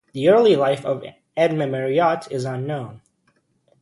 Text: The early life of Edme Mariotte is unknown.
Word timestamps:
The 0.13 0.29
early 0.29 0.55
life 0.55 0.83
of 0.83 1.03
Edme 1.37 1.59
Mariotte 1.69 2.31
is 2.31 2.43
unknown. 2.43 3.01